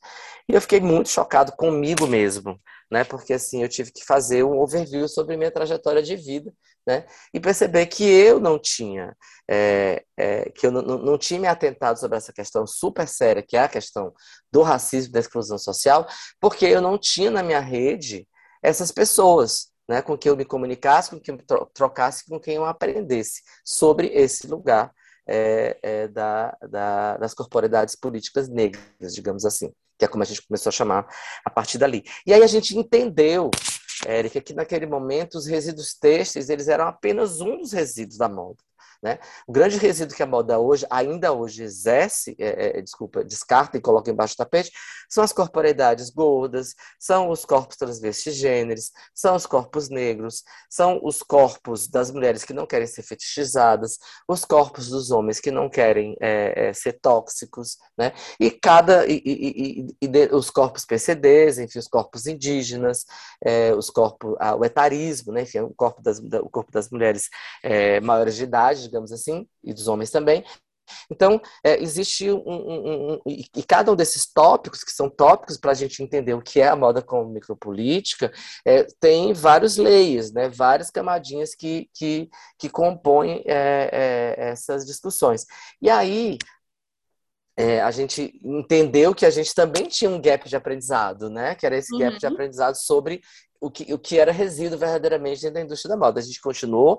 [0.49, 3.05] E eu fiquei muito chocado comigo mesmo, né?
[3.05, 6.53] Porque assim, eu tive que fazer um overview sobre minha trajetória de vida,
[6.85, 7.07] né?
[7.33, 9.17] E perceber que eu não tinha,
[9.49, 13.57] é, é, que eu não, não tinha me atentado sobre essa questão super séria, que
[13.57, 14.13] é a questão
[14.51, 16.07] do racismo, da exclusão social,
[16.41, 18.27] porque eu não tinha na minha rede
[18.61, 20.03] essas pessoas, né?
[20.03, 24.49] Com quem eu me comunicasse, com quem eu trocasse, com quem eu aprendesse sobre esse
[24.49, 24.93] lugar
[25.27, 30.47] é, é, da, da, das corporidades políticas negras, digamos assim, que é como a gente
[30.47, 31.07] começou a chamar
[31.45, 32.03] a partir dali.
[32.27, 33.51] E aí a gente entendeu,
[34.07, 38.59] Érica, que naquele momento os resíduos têxteis eles eram apenas um dos resíduos da moda.
[39.03, 39.19] Né?
[39.49, 43.81] O grande resíduo que a moda hoje, ainda hoje exerce, é, é, desculpa, descarta e
[43.81, 44.71] coloca embaixo do tapete,
[45.11, 51.89] são as corporeidades gordas, são os corpos transvestigêneros, são os corpos negros, são os corpos
[51.89, 56.69] das mulheres que não querem ser fetichizadas, os corpos dos homens que não querem é,
[56.69, 58.13] é ser tóxicos, né?
[58.39, 63.05] E cada e, e, e, e os corpos PCDs, enfim, os corpos indígenas,
[63.45, 65.43] é, os corpos, o etarismo, né?
[65.43, 67.29] Enfim, o corpo das, o corpo das mulheres
[67.65, 70.45] é, maiores de idade digamos assim, e dos homens também.
[71.11, 75.71] Então, é, existe um, um, um, E cada um desses tópicos, que são tópicos para
[75.71, 78.31] a gente entender o que é a moda como micropolítica,
[78.65, 82.29] é, tem vários layers, né, várias camadinhas que, que,
[82.59, 85.47] que compõem é, é essas discussões.
[85.81, 86.37] E aí,
[87.57, 91.55] é, a gente entendeu que a gente também tinha um gap de aprendizado, né?
[91.55, 92.19] Que era esse gap uhum.
[92.19, 93.21] de aprendizado sobre
[93.61, 96.19] o que, o que era resíduo verdadeiramente dentro da indústria da moda.
[96.19, 96.99] A gente continuou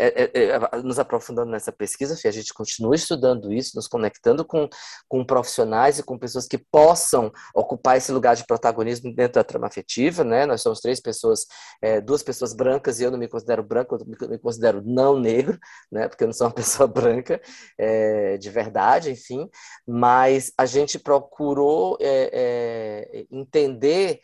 [0.00, 4.68] é, é, é, nos aprofundando nessa pesquisa, a gente continua estudando isso, nos conectando com,
[5.08, 9.66] com profissionais e com pessoas que possam ocupar esse lugar de protagonismo dentro da trama
[9.66, 10.46] afetiva, né?
[10.46, 11.46] Nós somos três pessoas,
[11.82, 15.58] é, duas pessoas brancas e eu não me considero branco, eu me considero não negro,
[15.92, 16.08] né?
[16.08, 17.40] Porque eu não sou uma pessoa branca
[17.78, 19.48] é, de verdade, enfim.
[19.86, 24.20] Mas a gente procurou é, entender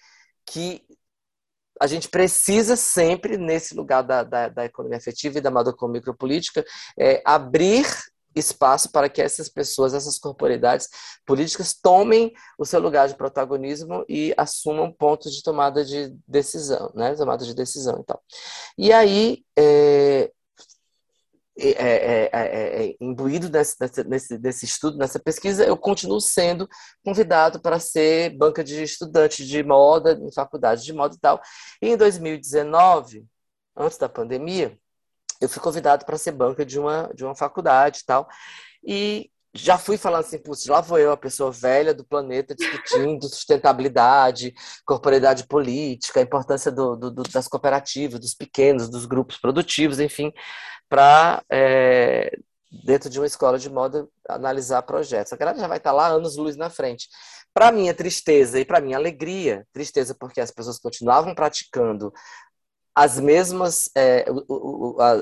[0.47, 0.83] que
[1.81, 5.89] a gente precisa sempre, nesse lugar da, da, da economia afetiva e da moda com
[5.89, 6.65] micropolítica,
[6.99, 7.87] é, abrir
[8.35, 10.89] espaço para que essas pessoas, essas corporidades
[11.25, 17.15] políticas tomem o seu lugar de protagonismo e assumam pontos de tomada de decisão, né?
[17.15, 18.23] Tomada de decisão e tal.
[18.77, 20.31] E aí, é,
[21.59, 26.69] é é, é, é, é, imbuído nesse, nesse, nesse estudo, nessa pesquisa, eu continuo sendo
[27.03, 31.41] convidado para ser banca de estudante de moda em faculdade de moda e tal.
[31.81, 33.25] E em 2019,
[33.75, 34.79] antes da pandemia,
[35.41, 38.29] eu fui convidado para ser banca de uma, de uma faculdade e tal.
[38.85, 43.29] E já fui falando assim, putz, lá vou eu, a pessoa velha do planeta, discutindo
[43.29, 50.33] sustentabilidade, corporidade política, a importância do, do, das cooperativas, dos pequenos, dos grupos produtivos, enfim
[50.89, 52.37] para, é,
[52.85, 55.33] dentro de uma escola de moda, analisar projetos.
[55.33, 57.09] A galera já vai estar lá anos luz na frente.
[57.53, 62.13] Para minha tristeza e para minha alegria, tristeza porque as pessoas continuavam praticando
[62.97, 64.25] as mesmas, é,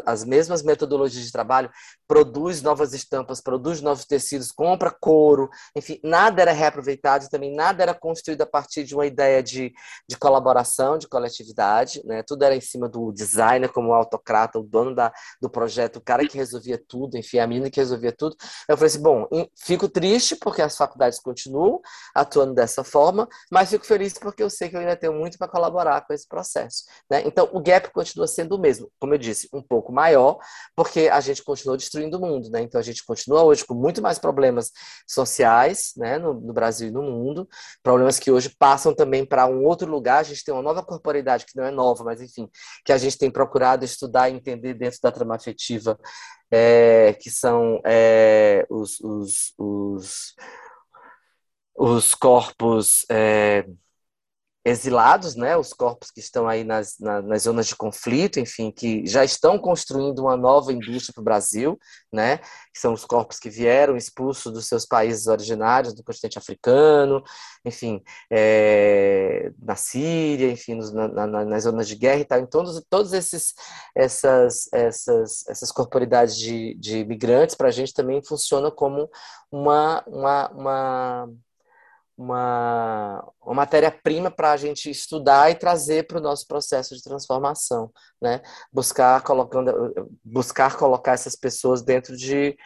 [0.07, 1.69] as mesmas metodologias de trabalho,
[2.07, 7.93] produz novas estampas, produz novos tecidos, compra couro, enfim, nada era reaproveitado, também nada era
[7.93, 9.73] construído a partir de uma ideia de,
[10.09, 12.23] de colaboração, de coletividade, né?
[12.23, 16.29] tudo era em cima do designer como autocrata, o dono da, do projeto, o cara
[16.29, 18.37] que resolvia tudo, enfim, a menina que resolvia tudo.
[18.69, 19.27] Eu falei assim, bom,
[19.59, 21.81] fico triste porque as faculdades continuam
[22.15, 25.49] atuando dessa forma, mas fico feliz porque eu sei que eu ainda tenho muito para
[25.49, 26.85] colaborar com esse processo.
[27.11, 27.23] Né?
[27.27, 30.39] Então, o gap continua sendo o mesmo, como eu disse, um pouco maior,
[30.77, 32.61] porque a gente continua destruindo o mundo, né?
[32.61, 34.71] Então a gente continua hoje com muito mais problemas
[35.09, 37.49] sociais, né, no, no Brasil e no mundo,
[37.83, 40.19] problemas que hoje passam também para um outro lugar.
[40.19, 42.49] A gente tem uma nova corporidade que não é nova, mas enfim,
[42.85, 45.99] que a gente tem procurado estudar e entender dentro da trama afetiva,
[46.51, 50.35] é, que são é, os, os, os,
[51.77, 53.65] os corpos é,
[54.65, 59.07] exilados, né, os corpos que estão aí nas, na, nas zonas de conflito, enfim, que
[59.07, 61.79] já estão construindo uma nova indústria para o Brasil,
[62.11, 62.39] né,
[62.73, 67.23] que são os corpos que vieram expulsos dos seus países originários, do continente africano,
[67.63, 72.47] enfim, é, na Síria, enfim, nos, na, na, nas zonas de guerra e tal, em
[72.47, 73.53] todos, todos esses
[73.95, 79.09] essas essas essas corporidades de, de imigrantes para a gente também funciona como
[79.51, 81.29] uma, uma, uma
[82.17, 87.93] uma, uma matéria-prima para a gente estudar e trazer para o nosso processo de transformação,
[88.21, 88.41] né?
[88.73, 89.73] Buscar colocando,
[90.25, 92.57] buscar colocar essas pessoas dentro de,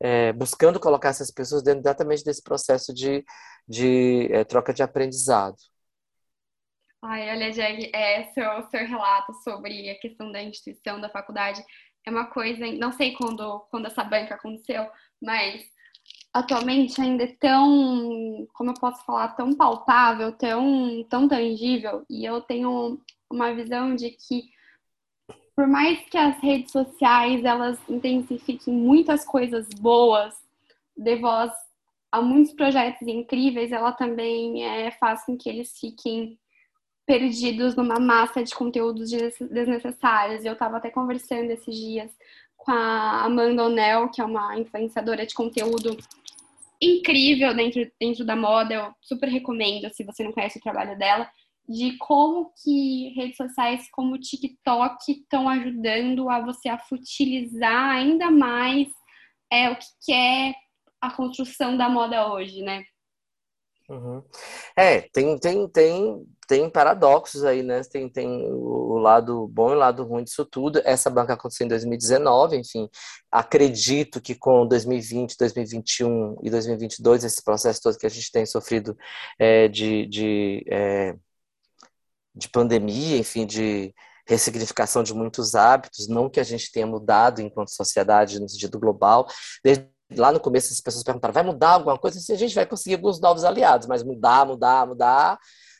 [0.00, 3.24] é, buscando colocar essas pessoas dentro exatamente desse processo de,
[3.68, 5.56] de é, troca de aprendizado.
[7.02, 11.62] Ai, olha, Jeg, é, seu, seu relato sobre a questão da instituição, da faculdade,
[12.04, 14.88] é uma coisa, não sei quando, quando essa banca aconteceu,
[15.22, 15.62] mas
[16.32, 22.40] atualmente ainda é tão, como eu posso falar, tão palpável, tão, tão tangível, e eu
[22.40, 24.44] tenho uma visão de que
[25.54, 30.34] por mais que as redes sociais elas intensifiquem muitas coisas boas,
[30.94, 31.50] dê voz
[32.12, 36.38] a muitos projetos incríveis, ela também é, faz com que eles fiquem
[37.06, 40.44] perdidos numa massa de conteúdos desnecessários.
[40.44, 42.10] Eu estava até conversando esses dias
[42.56, 45.96] com a Amanda O'Neill, que é uma influenciadora de conteúdo
[46.82, 51.30] incrível dentro, dentro da moda, eu super recomendo se você não conhece o trabalho dela,
[51.68, 58.30] de como que redes sociais como o TikTok estão ajudando a você a futilizar ainda
[58.30, 58.88] mais
[59.50, 60.54] é, o que é
[61.00, 62.84] a construção da moda hoje, né?
[63.88, 64.22] Uhum.
[64.76, 67.82] É, tem, tem, tem, tem paradoxos aí, né?
[67.84, 70.80] Tem, tem o lado bom e o lado ruim disso tudo.
[70.84, 72.88] Essa banca aconteceu em 2019, enfim.
[73.30, 78.96] Acredito que com 2020, 2021 e 2022, esse processo todo que a gente tem sofrido
[79.38, 81.14] é, de, de, é,
[82.34, 83.94] de pandemia, enfim, de
[84.26, 89.28] ressignificação de muitos hábitos, não que a gente tenha mudado enquanto sociedade no sentido global,
[89.62, 92.18] desde lá no começo as pessoas perguntaram, vai mudar alguma coisa?
[92.18, 95.38] Assim, a gente vai conseguir alguns novos aliados, mas mudar, mudar, mudar,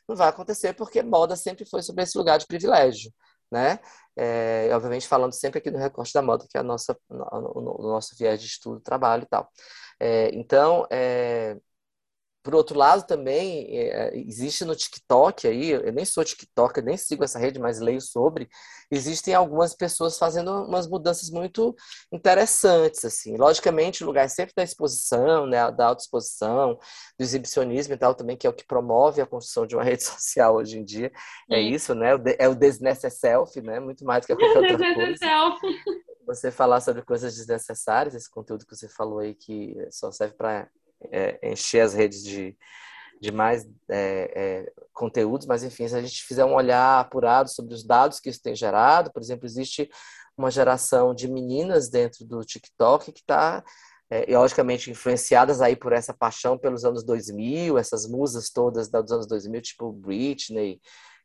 [0.08, 3.12] não vai acontecer porque moda sempre foi sobre esse lugar de privilégio,
[3.50, 3.78] né?
[4.16, 7.88] É, obviamente falando sempre aqui no recorte da moda, que é a nossa, o, o
[7.90, 9.50] nosso viés de estudo, trabalho e tal.
[10.00, 11.56] É, então, é,
[12.46, 17.24] por outro lado, também, é, existe no TikTok aí, eu nem sou TikToker, nem sigo
[17.24, 18.48] essa rede, mas leio sobre,
[18.88, 21.74] existem algumas pessoas fazendo umas mudanças muito
[22.12, 23.36] interessantes, assim.
[23.36, 26.78] Logicamente, o lugar é sempre da exposição, né, da autoexposição,
[27.18, 30.04] do exibicionismo e tal também, que é o que promove a construção de uma rede
[30.04, 31.10] social hoje em dia.
[31.50, 32.10] É isso, né?
[32.38, 33.80] É o desnecesself, né?
[33.80, 35.26] Muito mais do que qualquer outra coisa.
[36.28, 40.68] Você falar sobre coisas desnecessárias, esse conteúdo que você falou aí que só serve para
[41.10, 42.56] é, encher as redes de,
[43.20, 47.74] de mais é, é, conteúdos, mas enfim, se a gente fizer um olhar apurado sobre
[47.74, 49.90] os dados que isso tem gerado, por exemplo, existe
[50.36, 53.64] uma geração de meninas dentro do TikTok que está,
[54.10, 59.26] é, logicamente, influenciadas aí por essa paixão pelos anos 2000, essas musas todas dos anos
[59.26, 60.80] 2000, tipo Britney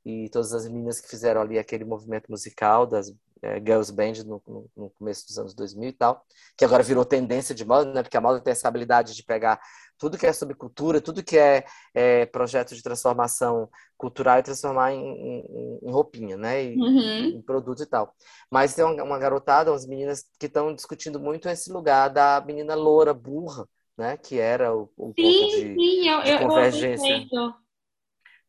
[0.06, 4.42] e todas as meninas que fizeram ali aquele movimento musical das é, girls band no,
[4.76, 6.24] no, começo dos anos 2000 e tal,
[6.56, 8.04] que agora virou tendência de moda, né?
[8.04, 9.60] Porque a moda tem essa habilidade de pegar
[9.98, 14.94] tudo que é sobre cultura, tudo que é, é projeto de transformação cultural e transformar
[14.94, 16.64] em, em, em roupinha, né?
[16.64, 17.38] E, uhum.
[17.38, 18.14] Em produto e tal.
[18.50, 22.76] Mas tem uma, uma garotada, umas meninas que estão discutindo muito esse lugar da menina
[22.76, 24.18] loura, burra, né?
[24.18, 27.28] Que era o, o sim, ponto de, sim, eu, de convergência.
[27.32, 27.54] Eu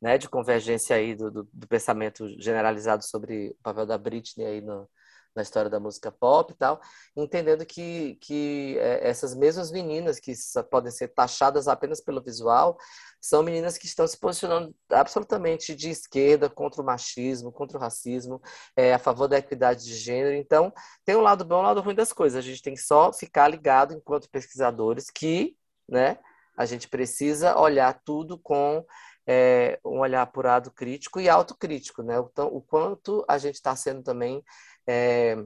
[0.03, 4.61] né, de convergência aí do, do, do, pensamento generalizado sobre o papel da Britney aí
[4.61, 4.89] no,
[5.33, 6.81] na história da música pop e tal,
[7.17, 10.33] entendendo que, que é, essas mesmas meninas que
[10.69, 12.77] podem ser taxadas apenas pelo visual
[13.21, 18.43] são meninas que estão se posicionando absolutamente de esquerda contra o machismo, contra o racismo,
[18.77, 20.35] é, a favor da equidade de gênero.
[20.35, 20.73] Então,
[21.05, 22.37] tem um lado bom e um lado ruim das coisas.
[22.37, 25.57] A gente tem que só ficar ligado, enquanto pesquisadores, que
[25.89, 26.19] né,
[26.57, 28.85] a gente precisa olhar tudo com
[29.27, 32.17] é, um olhar apurado crítico e autocrítico, né?
[32.19, 34.43] Então, o quanto a gente está sendo também
[34.87, 35.37] é,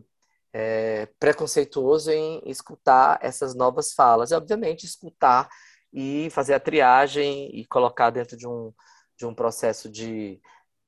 [0.53, 4.31] é, preconceituoso em escutar essas novas falas.
[4.31, 5.49] E, obviamente, escutar
[5.93, 8.73] e fazer a triagem e colocar dentro de um,
[9.19, 10.41] de um processo de,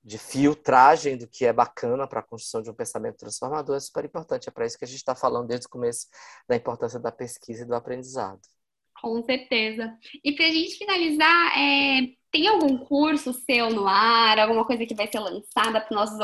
[0.03, 4.05] de filtragem do que é bacana para a construção de um pensamento transformador é super
[4.05, 4.49] importante.
[4.49, 6.07] É para isso que a gente está falando desde o começo
[6.49, 8.41] da importância da pesquisa e do aprendizado.
[9.01, 9.97] Com certeza.
[10.25, 14.95] E para a gente finalizar, é, tem algum curso seu no ar, alguma coisa que
[14.95, 16.19] vai ser lançada para os nossos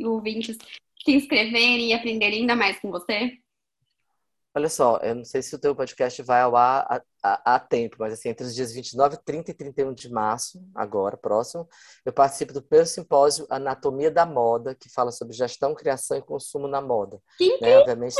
[0.00, 0.56] ouvintes
[1.04, 3.32] se inscreverem e aprenderem ainda mais com você?
[4.52, 7.58] Olha só, eu não sei se o teu podcast vai ao ar a, a, a,
[7.60, 11.68] tempo, mas assim, entre os dias 29, 30 e 31 de março, agora, próximo,
[12.04, 16.66] eu participo do primeiro simpósio Anatomia da Moda, que fala sobre gestão, criação e consumo
[16.66, 17.20] na moda.
[17.38, 17.78] Que né?
[17.78, 18.16] Obviamente,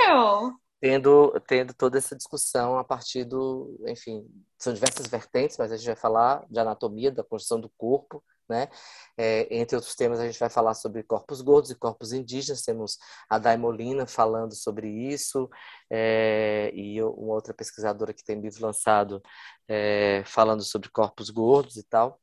[0.80, 4.26] tendo, tendo toda essa discussão a partir do, enfim,
[4.58, 8.68] são diversas vertentes, mas a gente vai falar de anatomia, da construção do corpo, né?
[9.16, 12.62] É, entre outros temas, a gente vai falar sobre corpos gordos e corpos indígenas.
[12.62, 15.48] Temos a Daimolina falando sobre isso,
[15.88, 19.22] é, e uma outra pesquisadora que tem livro lançado
[19.68, 22.20] é, falando sobre corpos gordos e tal.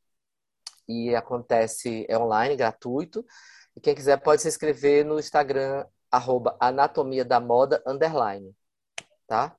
[0.88, 3.24] E acontece, é online, gratuito.
[3.76, 8.54] E quem quiser pode se inscrever no Instagram, arroba anatomia da moda, underline,
[9.26, 9.56] tá?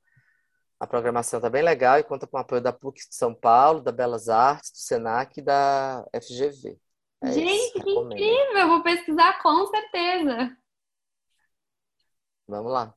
[0.80, 3.82] A programação está bem legal e conta com o apoio da PUC de São Paulo,
[3.82, 6.78] da Belas Artes, do SENAC e da FGV.
[7.22, 8.68] É Gente, isso, que incrível!
[8.68, 10.58] Vou pesquisar com certeza.
[12.48, 12.94] Vamos lá.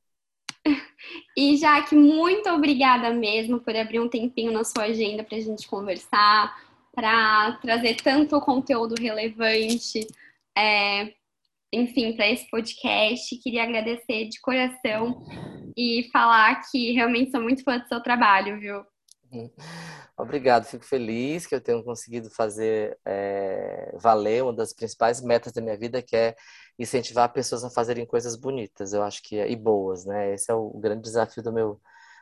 [1.35, 5.67] E Jaque, muito obrigada mesmo por abrir um tempinho na sua agenda para a gente
[5.67, 6.55] conversar,
[6.95, 10.07] para trazer tanto conteúdo relevante,
[10.57, 11.13] é,
[11.73, 13.35] enfim, para esse podcast.
[13.37, 15.25] Queria agradecer de coração
[15.75, 18.85] e falar que realmente sou muito fã do seu trabalho, viu?
[20.15, 25.61] Obrigado, fico feliz que eu tenha conseguido fazer é, valer uma das principais metas da
[25.61, 26.35] minha vida, que é
[26.77, 30.35] incentivar pessoas a fazerem coisas bonitas, eu acho que e boas, né?
[30.35, 31.81] Esse é o grande desafio do meu,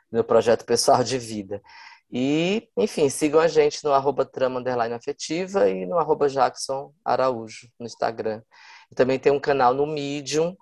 [0.09, 1.61] meu projeto pessoal de vida.
[2.09, 4.61] E, enfim, sigam a gente no arroba trama
[4.95, 8.41] afetiva e no arroba Jackson Araújo no Instagram.
[8.95, 10.55] Também tem um canal no Medium,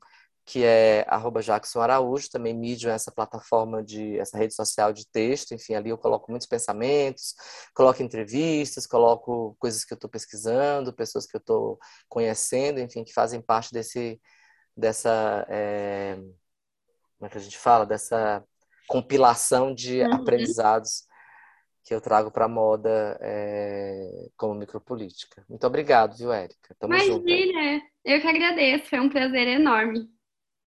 [0.45, 5.07] que é arroba Jackson Araújo, também Medium é essa plataforma de essa rede social de
[5.07, 7.36] texto, enfim, ali eu coloco muitos pensamentos,
[7.73, 11.77] coloco entrevistas, coloco coisas que eu estou pesquisando, pessoas que eu estou
[12.07, 14.19] conhecendo, enfim, que fazem parte desse
[14.75, 18.43] dessa é, como é que a gente fala dessa
[18.88, 20.13] compilação de uhum.
[20.15, 21.03] aprendizados
[21.90, 25.44] que eu trago para a moda é, como micropolítica.
[25.50, 26.76] Muito obrigado, viu, Érica?
[26.80, 30.08] Tamo Imagina, junto, eu que agradeço, foi um prazer enorme.